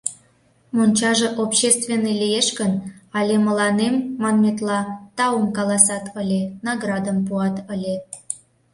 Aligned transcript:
Мончаже 0.75 1.27
общественный 1.43 2.15
лиеш 2.21 2.47
гын, 2.59 2.73
але 3.17 3.35
мыланем, 3.47 3.95
манметла, 4.21 4.79
таум 5.17 5.45
каласат 5.57 6.05
ыле, 6.21 6.41
наградым 6.65 7.17
пуат 7.27 7.55
ыле... 7.73 7.95